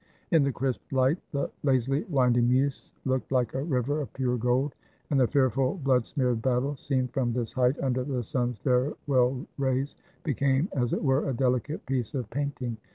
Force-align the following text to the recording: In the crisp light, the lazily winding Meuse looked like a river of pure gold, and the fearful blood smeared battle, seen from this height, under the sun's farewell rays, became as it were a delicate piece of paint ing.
In 0.31 0.41
the 0.41 0.51
crisp 0.51 0.81
light, 0.91 1.19
the 1.31 1.51
lazily 1.61 2.05
winding 2.09 2.47
Meuse 2.49 2.91
looked 3.05 3.31
like 3.31 3.53
a 3.53 3.61
river 3.61 4.01
of 4.01 4.11
pure 4.13 4.35
gold, 4.35 4.73
and 5.11 5.19
the 5.19 5.27
fearful 5.27 5.75
blood 5.83 6.07
smeared 6.07 6.41
battle, 6.41 6.75
seen 6.75 7.07
from 7.07 7.33
this 7.33 7.53
height, 7.53 7.77
under 7.79 8.03
the 8.03 8.23
sun's 8.23 8.57
farewell 8.57 9.45
rays, 9.59 9.95
became 10.23 10.69
as 10.75 10.91
it 10.91 11.03
were 11.03 11.29
a 11.29 11.33
delicate 11.35 11.85
piece 11.85 12.15
of 12.15 12.27
paint 12.31 12.59
ing. 12.63 12.77